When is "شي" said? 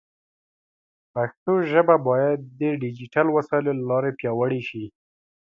4.69-4.85